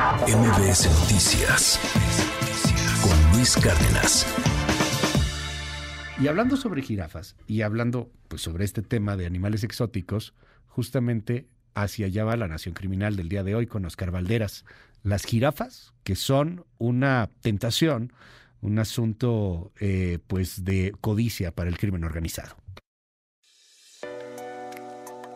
[0.00, 1.78] MBS Noticias
[3.02, 4.26] con Luis Cárdenas.
[6.18, 10.32] Y hablando sobre jirafas y hablando pues sobre este tema de animales exóticos,
[10.68, 14.64] justamente hacia allá va la Nación Criminal del día de hoy con Oscar Valderas.
[15.02, 18.14] Las jirafas, que son una tentación,
[18.62, 22.56] un asunto eh, pues de codicia para el crimen organizado.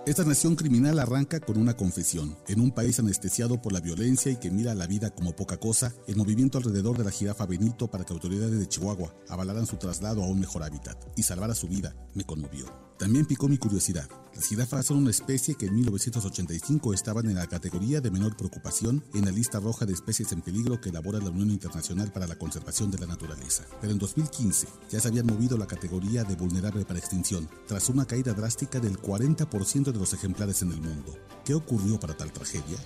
[0.06, 2.36] Esta nación criminal arranca con una confesión.
[2.46, 5.94] En un país anestesiado por la violencia y que mira la vida como poca cosa,
[6.06, 10.22] el movimiento alrededor de la jirafa Benito para que autoridades de Chihuahua avalaran su traslado
[10.22, 12.66] a un mejor hábitat y salvara su vida me conmovió.
[12.98, 14.08] También picó mi curiosidad.
[14.34, 19.04] Las jirafas son una especie que en 1985 estaban en la categoría de menor preocupación
[19.14, 22.36] en la lista roja de especies en peligro que elabora la Unión Internacional para la
[22.36, 23.64] Conservación de la Naturaleza.
[23.80, 28.06] Pero en 2015 ya se habían movido la categoría de vulnerable para extinción, tras una
[28.06, 31.16] caída drástica del 40% de los ejemplares en el mundo.
[31.44, 32.76] ¿Qué ocurrió para tal tragedia?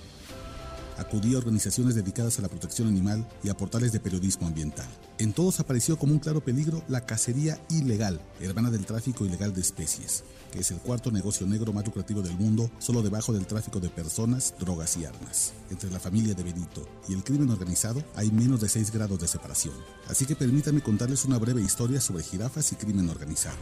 [0.98, 4.86] acudí a organizaciones dedicadas a la protección animal y a portales de periodismo ambiental.
[5.18, 9.60] En todos apareció como un claro peligro la cacería ilegal, hermana del tráfico ilegal de
[9.60, 13.80] especies, que es el cuarto negocio negro más lucrativo del mundo, solo debajo del tráfico
[13.80, 15.52] de personas, drogas y armas.
[15.70, 19.28] Entre la familia de Benito y el crimen organizado hay menos de 6 grados de
[19.28, 19.74] separación.
[20.08, 23.56] Así que permítanme contarles una breve historia sobre jirafas y crimen organizado.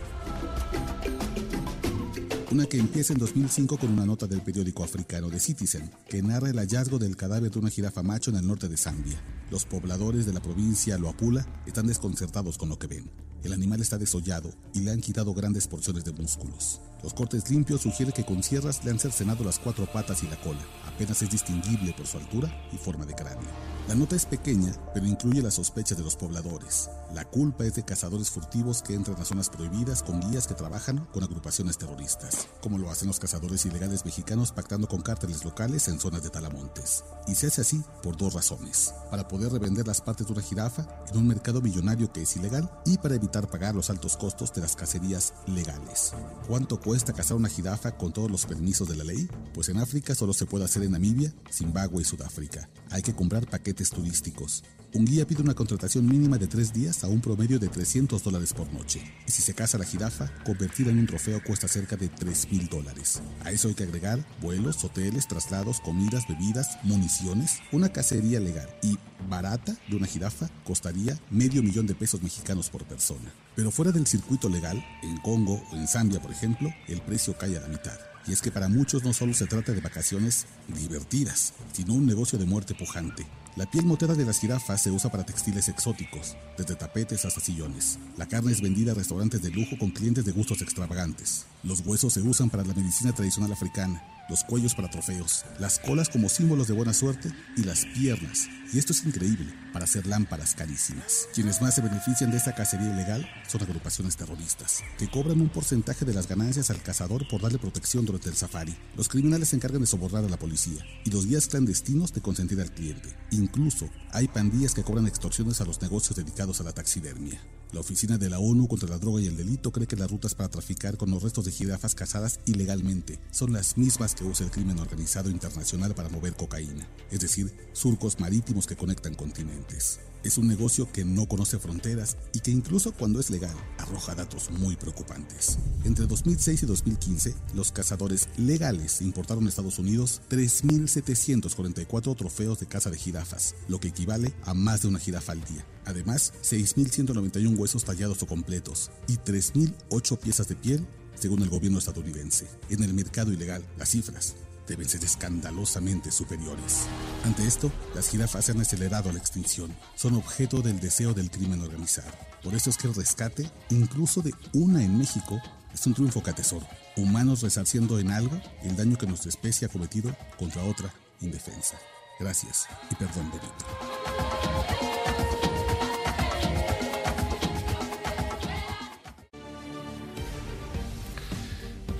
[2.53, 6.49] Una que empieza en 2005 con una nota del periódico africano The Citizen, que narra
[6.49, 9.21] el hallazgo del cadáver de una jirafa macho en el norte de Zambia.
[9.51, 13.11] Los pobladores de la provincia Loapula están desconcertados con lo que ven.
[13.47, 16.81] El animal está desollado y le han quitado grandes porciones de músculos.
[17.05, 20.35] Los cortes limpios sugieren que con sierras le han cercenado las cuatro patas y la
[20.41, 20.59] cola.
[20.89, 23.49] Apenas es distinguible por su altura y forma de cráneo.
[23.87, 26.91] La nota es pequeña, pero incluye las sospechas de los pobladores.
[27.15, 31.07] La culpa es de cazadores furtivos que entran a zonas prohibidas con guías que trabajan
[31.13, 36.01] con agrupaciones terroristas, como lo hacen los cazadores ilegales mexicanos pactando con cárteles locales en
[36.01, 37.05] zonas de talamontes.
[37.29, 38.93] Y se hace así por dos razones.
[39.09, 42.69] Para poder revender las partes de una jirafa en un mercado millonario que es ilegal
[42.85, 46.12] y para evitar pagar los altos costos de las cacerías legales.
[46.47, 49.28] ¿Cuánto cuesta cazar una jirafa con todos los permisos de la ley?
[49.53, 52.69] Pues en África solo se puede hacer en Namibia, Zimbabue y Sudáfrica.
[52.91, 54.65] Hay que comprar paquetes turísticos.
[54.97, 58.55] Un guía pide una contratación mínima de tres días a un promedio de 300 dólares
[58.55, 59.03] por noche.
[59.27, 62.67] Y si se caza la jirafa, convertirla en un trofeo cuesta cerca de 3 mil
[62.67, 63.21] dólares.
[63.45, 68.97] A eso hay que agregar vuelos, hoteles, traslados, comidas, bebidas, municiones, una cacería legal y
[69.29, 73.31] barata de una jirafa costaría medio millón de pesos mexicanos por persona.
[73.55, 77.59] Pero fuera del circuito legal, en Congo o en Zambia, por ejemplo, el precio cae
[77.59, 77.99] a la mitad.
[78.26, 82.38] Y es que para muchos no solo se trata de vacaciones divertidas, sino un negocio
[82.38, 83.26] de muerte pujante.
[83.56, 87.98] La piel moteada de las jirafas se usa para textiles exóticos, desde tapetes hasta sillones.
[88.19, 91.47] La carne es vendida a restaurantes de lujo con clientes de gustos extravagantes.
[91.62, 96.09] Los huesos se usan para la medicina tradicional africana, los cuellos para trofeos, las colas
[96.09, 100.54] como símbolos de buena suerte y las piernas, y esto es increíble, para hacer lámparas
[100.54, 101.28] carísimas.
[101.34, 106.04] Quienes más se benefician de esta cacería ilegal son agrupaciones terroristas, que cobran un porcentaje
[106.04, 108.76] de las ganancias al cazador por darle protección durante el safari.
[108.97, 112.60] Los criminales se encargan de sobornar a la policía y los guías clandestinos de consentir
[112.60, 113.14] al cliente.
[113.31, 117.41] Incluso hay pandillas que cobran extorsiones a los negocios dedicados a la taxidermia.
[117.72, 120.34] La Oficina de la ONU contra la Droga y el Delito cree que las rutas
[120.34, 124.50] para traficar con los restos de jirafas cazadas ilegalmente son las mismas que usa el
[124.50, 130.00] crimen organizado internacional para mover cocaína, es decir, surcos marítimos que conectan continentes.
[130.25, 134.50] Es un negocio que no conoce fronteras y que incluso cuando es legal arroja datos
[134.50, 135.59] muy preocupantes.
[135.84, 142.91] Entre 2006 y 2015, los cazadores legales importaron a Estados Unidos 3.744 trofeos de caza
[142.91, 145.65] de jirafas, lo que equivale a más de una jirafa al día.
[145.84, 152.47] Además, 6.191 huesos tallados o completos y 3.008 piezas de piel según el gobierno estadounidense.
[152.71, 156.87] En el mercado ilegal, las cifras deben ser escandalosamente superiores.
[157.25, 159.75] Ante esto, las jirafas se han acelerado a la extinción.
[159.94, 162.12] Son objeto del deseo del crimen organizado.
[162.43, 165.41] Por eso es que el rescate, incluso de una en México,
[165.72, 166.66] es un triunfo que atesoro.
[166.97, 171.78] Humanos resarciendo en algo el daño que nuestra especie ha cometido contra otra indefensa.
[172.19, 173.67] Gracias y perdón, Benito.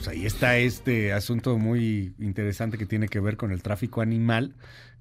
[0.09, 4.55] Ahí está este asunto muy interesante que tiene que ver con el tráfico animal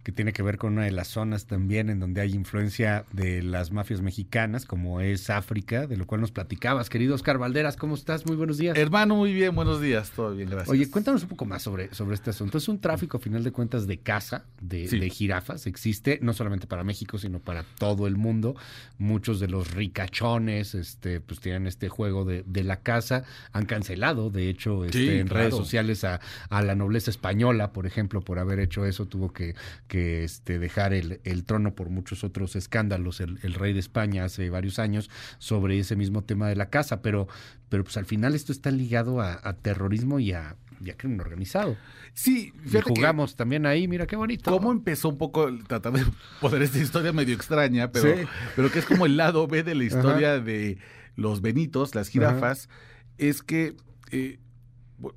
[0.06, 3.42] que tiene que ver con una de las zonas también en donde hay influencia de
[3.42, 6.92] las mafias mexicanas, como es África, de lo cual nos platicabas.
[6.92, 8.28] Querido Oscar Valderas, ¿cómo estás?
[8.28, 8.78] Muy buenos días.
[8.78, 10.70] Hermano, muy bien, buenos días, todo bien, gracias.
[10.70, 12.60] Oye, cuéntanos un poco más sobre, sobre este asunto.
[12.60, 15.66] Es un tráfico, a final de cuentas, de caza, de, de jirafas.
[15.66, 18.56] Existe no solamente para México, sino para todo el mundo.
[19.00, 23.24] Muchos de los ricachones este, pues tienen este juego de, de la caza.
[23.54, 26.20] Han cancelado, de hecho, este, en redes sociales a,
[26.50, 29.56] a, la nobleza española, por ejemplo, por haber hecho eso, tuvo que
[29.95, 34.80] que este, dejar el, trono por muchos otros escándalos, el, rey de España hace varios
[34.80, 37.28] años, sobre ese mismo tema de la casa, pero,
[37.70, 40.56] pero pues al final esto está ligado a, terrorismo y a,
[40.98, 41.78] crimen organizado.
[42.14, 44.52] Sí, y jugamos también ahí, mira qué bonito.
[44.52, 46.06] ¿Cómo empezó un poco tratar de
[46.42, 49.84] poner esta historia medio extraña, pero, pero que es como el lado B de la
[49.84, 50.78] historia de
[51.16, 52.70] los benitos, las jirafas,
[53.18, 53.76] es que
[54.12, 54.40] eh,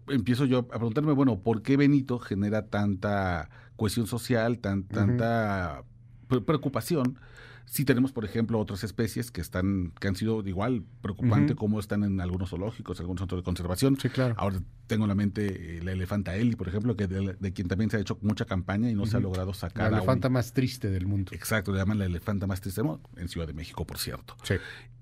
[0.08, 5.84] empiezo yo a preguntarme, bueno, ¿por qué Benito genera tanta cohesión social, tan, tanta
[6.26, 7.18] preocupación?
[7.64, 12.02] Si tenemos, por ejemplo, otras especies que están que han sido igual preocupante como están
[12.02, 13.98] en algunos zoológicos, algunos centros de conservación.
[14.00, 14.34] Sí, claro.
[14.38, 17.90] Ahora tengo en la mente eh, la elefanta Eli, por ejemplo, que de, quien también
[17.90, 19.92] se ha hecho mucha campaña y no se ha logrado sacar.
[19.92, 21.32] La elefanta más triste del mundo.
[21.34, 22.80] Exacto, le llaman la elefanta más triste
[23.16, 24.34] en Ciudad de México, por cierto.
[24.44, 24.54] Sí.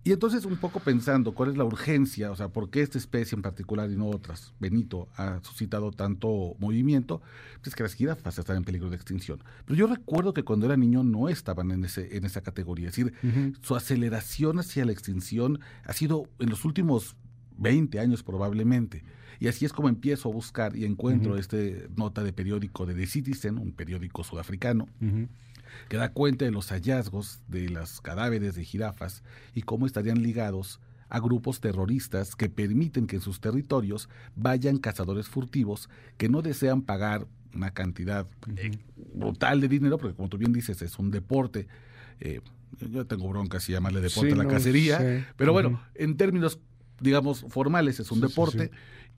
[0.07, 3.35] Y entonces un poco pensando cuál es la urgencia, o sea, por qué esta especie
[3.35, 7.23] en particular y no otras, Benito, ha suscitado tanto movimiento,
[7.61, 9.43] pues que las jirafas están en peligro de extinción.
[9.65, 12.95] Pero yo recuerdo que cuando era niño no estaban en, ese, en esa categoría, es
[12.95, 13.15] decir,
[13.63, 17.17] su aceleración hacia la extinción ha sido en los últimos
[17.59, 19.03] 20 años probablemente.
[19.41, 21.57] Y así es como empiezo a buscar y encuentro esta
[21.97, 24.87] nota de periódico de The Citizen, un periódico sudafricano,
[25.89, 29.23] que da cuenta de los hallazgos de los cadáveres de jirafas
[29.55, 35.29] y cómo estarían ligados a grupos terroristas que permiten que en sus territorios vayan cazadores
[35.29, 38.27] furtivos que no desean pagar una cantidad
[38.57, 38.73] eh,
[39.15, 41.67] brutal de dinero, porque como tú bien dices, es un deporte.
[42.21, 42.41] Eh,
[42.93, 46.59] yo tengo bronca si llamarle deporte a la cacería, pero bueno, en términos,
[47.01, 48.71] digamos, formales es un deporte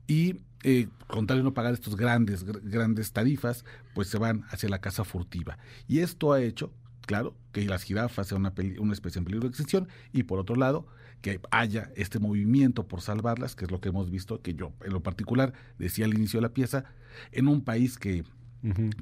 [0.06, 3.64] y eh, con tal de no pagar estos grandes, grandes tarifas,
[3.94, 5.58] pues se van hacia la casa furtiva.
[5.86, 6.72] Y esto ha hecho,
[7.06, 10.56] claro, que las jirafas sean una, una especie en peligro de extinción y por otro
[10.56, 10.86] lado,
[11.22, 14.92] que haya este movimiento por salvarlas, que es lo que hemos visto, que yo en
[14.92, 16.84] lo particular decía al inicio de la pieza,
[17.32, 18.24] en un país que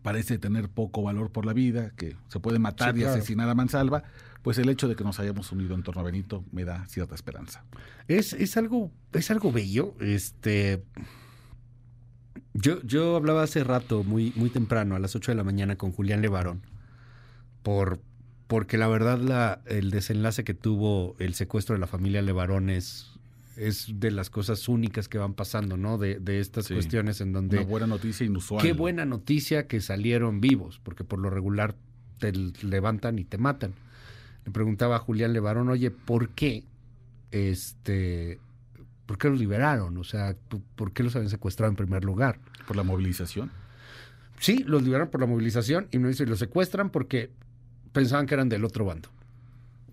[0.02, 4.04] parece tener poco valor por la vida, que se puede matar y asesinar a mansalva,
[4.42, 7.14] pues el hecho de que nos hayamos unido en torno a Benito me da cierta
[7.14, 7.64] esperanza.
[8.06, 9.94] Es, es algo, es algo bello.
[10.00, 10.84] Este
[12.60, 15.92] yo, yo hablaba hace rato, muy, muy temprano, a las 8 de la mañana, con
[15.92, 16.62] Julián Levarón,
[17.62, 18.00] por,
[18.46, 23.10] porque la verdad la, el desenlace que tuvo el secuestro de la familia Levarón es,
[23.56, 25.98] es de las cosas únicas que van pasando, ¿no?
[25.98, 27.58] De, de estas cuestiones en donde...
[27.58, 28.62] Una buena noticia inusual.
[28.62, 31.74] Qué buena noticia que salieron vivos, porque por lo regular
[32.18, 33.74] te levantan y te matan.
[34.44, 36.64] Le preguntaba a Julián Levarón, oye, ¿por qué
[37.30, 38.38] este
[39.06, 39.96] ¿por qué los liberaron?
[39.96, 40.36] O sea,
[40.74, 42.38] ¿por qué los habían secuestrado en primer lugar?
[42.66, 43.50] ¿Por la movilización?
[44.38, 47.30] Sí, los liberaron por la movilización y me dice, los secuestran porque
[47.92, 49.08] pensaban que eran del otro bando,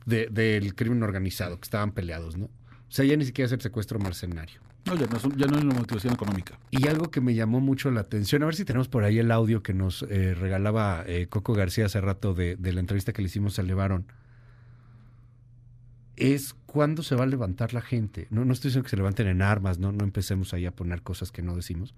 [0.06, 2.46] del crimen organizado, que estaban peleados, ¿no?
[2.46, 4.60] O sea, ya ni siquiera es el secuestro mercenario.
[4.86, 6.60] No, ya no, es, ya no es una motivación económica.
[6.70, 9.32] Y algo que me llamó mucho la atención, a ver si tenemos por ahí el
[9.32, 13.22] audio que nos eh, regalaba eh, Coco García hace rato de, de, la entrevista que
[13.22, 14.06] le hicimos a Levarón,
[16.16, 18.28] es cuándo se va a levantar la gente.
[18.30, 21.02] No, no estoy diciendo que se levanten en armas, no, no empecemos ahí a poner
[21.02, 21.94] cosas que no decimos.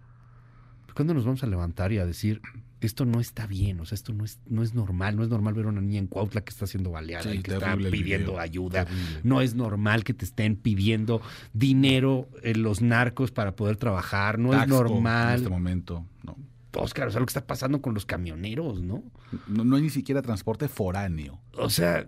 [0.93, 2.41] ¿Cuándo nos vamos a levantar y a decir,
[2.79, 5.53] esto no está bien, o sea, esto no es, no es normal, no es normal
[5.53, 8.87] ver a una niña en Cuautla que está siendo baleada y que está pidiendo ayuda,
[9.23, 11.21] no es normal que te estén pidiendo
[11.51, 15.31] dinero en los narcos para poder trabajar, no es normal.
[15.31, 16.37] En este momento, no.
[16.77, 19.03] Oscar, o sea, lo que está pasando con los camioneros, ¿no?
[19.47, 21.39] No, no hay ni siquiera transporte foráneo.
[21.57, 22.07] O sea,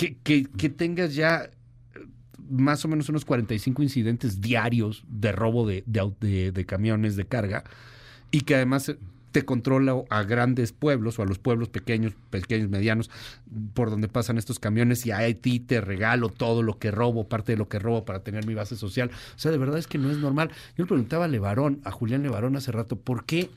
[0.00, 2.06] que, que, tengas ya eh,
[2.48, 7.64] más o menos unos 45 incidentes diarios de robo de, de, camiones de carga
[8.30, 8.94] y que además
[9.32, 13.10] te controla a grandes pueblos o a los pueblos pequeños, pequeños, medianos,
[13.74, 17.52] por donde pasan estos camiones y a ti te regalo todo lo que robo, parte
[17.52, 19.10] de lo que robo para tener mi base social.
[19.36, 20.50] O sea, de verdad es que no es normal.
[20.76, 23.50] Yo le preguntaba a Levarón, a Julián Levarón hace rato, ¿por qué?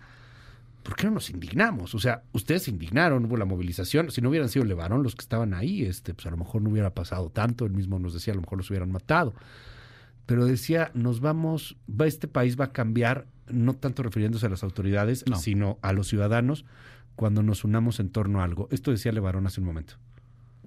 [0.83, 1.95] ¿Por qué no nos indignamos?
[1.95, 4.11] O sea, ustedes se indignaron, hubo la movilización.
[4.11, 6.69] Si no hubieran sido Levarón los que estaban ahí, este, pues a lo mejor no
[6.69, 7.65] hubiera pasado tanto.
[7.65, 9.33] Él mismo nos decía, a lo mejor los hubieran matado.
[10.25, 14.63] Pero decía, nos vamos, va, este país va a cambiar, no tanto refiriéndose a las
[14.63, 16.65] autoridades, sino a los ciudadanos,
[17.15, 18.67] cuando nos unamos en torno a algo.
[18.71, 19.95] Esto decía Levarón hace un momento.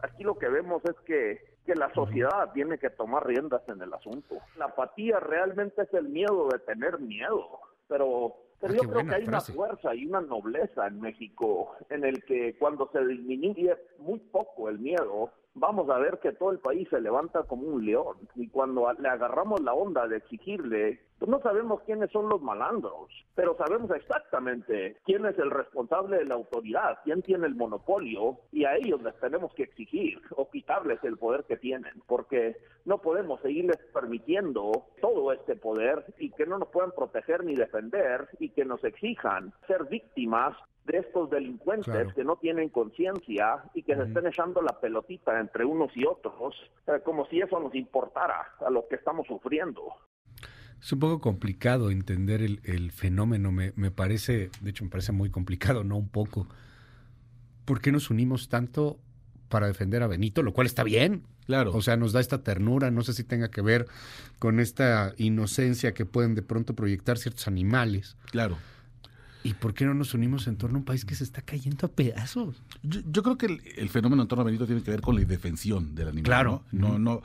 [0.03, 3.93] Aquí lo que vemos es que que la sociedad tiene que tomar riendas en el
[3.93, 4.37] asunto.
[4.57, 9.15] La apatía realmente es el miedo de tener miedo, pero pero ah, yo creo que
[9.15, 14.19] hay una fuerza y una nobleza en México en el que cuando se disminuye muy
[14.19, 18.17] poco el miedo, vamos a ver que todo el país se levanta como un león.
[18.35, 23.09] Y cuando le agarramos la onda de exigirle, pues no sabemos quiénes son los malandros,
[23.35, 28.65] pero sabemos exactamente quién es el responsable de la autoridad, quién tiene el monopolio, y
[28.65, 33.41] a ellos les tenemos que exigir o quitarles el poder que tienen, porque no podemos
[33.41, 38.67] seguirles permitiendo todo este poder y que no nos puedan proteger ni defender y que
[38.67, 40.55] nos exijan ser víctimas
[40.87, 45.65] de estos delincuentes que no tienen conciencia y que se estén echando la pelotita entre
[45.65, 46.55] unos y otros,
[46.87, 49.83] eh, como si eso nos importara a lo que estamos sufriendo.
[50.81, 55.31] Es un poco complicado entender el, fenómeno, me, me, parece, de hecho me parece muy
[55.31, 56.47] complicado, no un poco.
[57.65, 58.99] ¿Por qué nos unimos tanto
[59.49, 60.43] para defender a Benito?
[60.43, 61.25] Lo cual está bien.
[61.47, 61.73] Claro.
[61.75, 63.87] O sea, nos da esta ternura, no sé si tenga que ver
[64.39, 68.17] con esta inocencia que pueden de pronto proyectar ciertos animales.
[68.31, 68.59] Claro.
[69.47, 71.87] ¿Y por qué no nos unimos en torno a un país que se está cayendo
[71.87, 72.61] a pedazos?
[72.83, 75.95] Yo, creo que el, fenómeno en torno a Benito tiene que ver con la indefensión
[75.95, 76.25] del animal.
[76.25, 76.65] Claro.
[76.73, 77.23] No, no,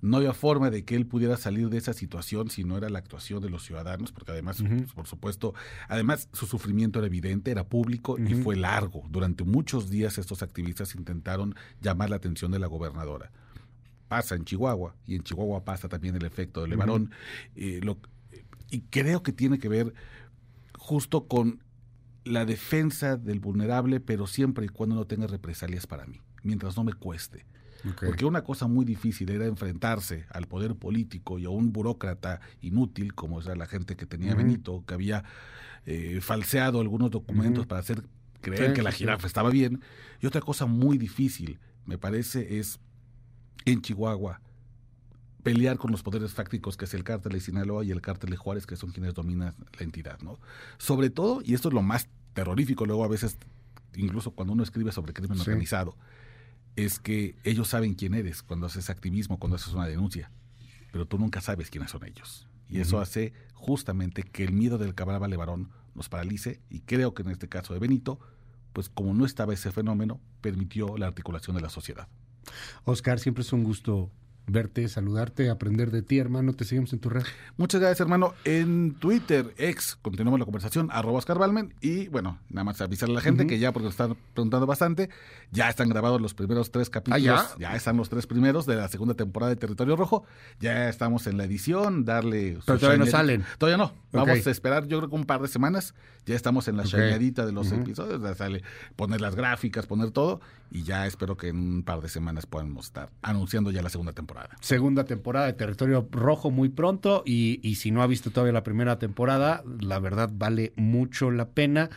[0.00, 3.00] no, había forma de que él pudiera salir de esa situación si no era la
[3.00, 5.52] actuación de los ciudadanos, porque además, pues, por supuesto,
[5.88, 9.02] además su sufrimiento era evidente, era público y fue largo.
[9.10, 13.32] Durante muchos días estos activistas intentaron llamar la atención de la gobernadora.
[14.06, 17.10] Pasa en Chihuahua y en Chihuahua pasa también el efecto del Levarón.
[17.56, 17.80] Eh,
[18.70, 19.92] y creo que tiene que ver
[20.84, 21.62] justo con
[22.24, 26.84] la defensa del vulnerable, pero siempre y cuando no tenga represalias para mí, mientras no
[26.84, 27.46] me cueste.
[28.04, 33.14] Porque una cosa muy difícil era enfrentarse al poder político y a un burócrata inútil,
[33.14, 35.24] como era la gente que tenía Benito, que había
[35.86, 38.04] eh, falseado algunos documentos para hacer
[38.42, 39.80] creer que la jirafa estaba bien.
[40.20, 42.78] Y otra cosa muy difícil, me parece, es
[43.64, 44.40] en Chihuahua
[45.44, 48.36] pelear con los poderes fácticos que es el cártel de Sinaloa y el cártel de
[48.36, 50.40] Juárez, que son quienes dominan la entidad, ¿no?
[50.78, 53.36] Sobre todo, y esto es lo más terrorífico luego a veces,
[53.94, 55.96] incluso cuando uno escribe sobre crimen organizado,
[56.76, 60.32] es que ellos saben quién eres cuando haces activismo, cuando haces una denuncia,
[60.90, 62.48] pero tú nunca sabes quiénes son ellos.
[62.68, 67.22] Y eso hace justamente que el miedo del cabraba Levarón nos paralice y creo que
[67.22, 68.18] en este caso de Benito,
[68.72, 72.08] pues como no estaba ese fenómeno, permitió la articulación de la sociedad.
[72.84, 74.10] Oscar, siempre es un gusto
[74.46, 76.52] verte, saludarte, aprender de ti, hermano.
[76.52, 77.22] Te seguimos en tu red.
[77.56, 78.34] Muchas gracias, hermano.
[78.44, 81.74] En Twitter, ex, continuamos la conversación, arroba Oscar Balmen.
[81.80, 85.10] Y bueno, nada más avisarle a la gente que ya, porque nos están preguntando bastante,
[85.50, 87.46] ya están grabados los primeros tres capítulos.
[87.54, 87.76] ¿Ah, ya?
[87.76, 90.24] están los tres primeros de la segunda temporada de Territorio Rojo.
[90.60, 92.58] Ya estamos en la edición, darle.
[92.66, 93.44] Pero todavía no salen.
[93.58, 93.92] Todavía no.
[94.12, 95.94] Vamos a esperar, yo creo que un par de semanas.
[96.26, 97.30] Ya estamos en la okay.
[97.30, 98.22] de los episodios.
[98.22, 98.62] Ya sale
[98.96, 100.40] poner las gráficas, poner todo.
[100.70, 104.12] Y ya espero que en un par de semanas podamos estar anunciando ya la segunda
[104.12, 104.33] temporada.
[104.60, 107.22] Segunda temporada de Territorio Rojo muy pronto.
[107.24, 111.48] Y, y si no ha visto todavía la primera temporada, la verdad vale mucho la
[111.48, 111.90] pena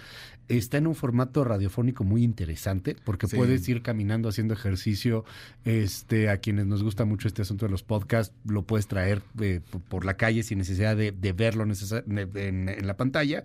[0.47, 5.25] está en un formato radiofónico muy interesante porque puedes ir caminando haciendo ejercicio.
[5.65, 9.61] Este, a quienes nos gusta mucho este asunto de los podcasts, lo puedes traer eh,
[9.89, 13.43] por la calle sin necesidad de, verlo en, la pantalla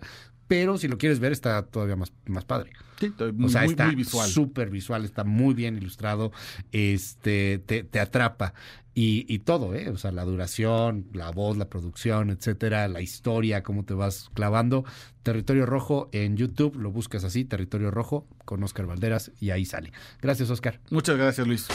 [0.49, 2.73] pero si lo quieres ver está todavía más, más padre.
[3.01, 4.29] Sí, muy, o sea, está visual.
[4.29, 6.31] súper visual, está muy bien ilustrado,
[6.73, 8.53] este, te, te atrapa.
[8.95, 9.89] Y, y, todo, ¿eh?
[9.89, 14.85] O sea, la duración, la voz, la producción, etcétera, la historia, cómo te vas clavando.
[15.23, 19.93] Territorio Rojo en YouTube, lo buscas así, Territorio Rojo, con Oscar Valderas, y ahí sale.
[20.21, 20.81] Gracias, Oscar.
[20.91, 21.69] Muchas gracias, Luis.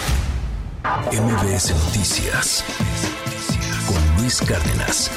[1.11, 2.63] MBS Noticias
[3.87, 5.11] con Luis Cárdenas.